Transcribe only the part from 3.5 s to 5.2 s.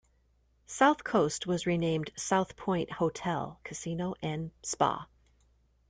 Casino and Spa.